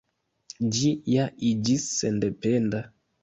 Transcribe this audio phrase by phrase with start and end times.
[0.77, 2.81] Ĝi ja iĝis sendependa.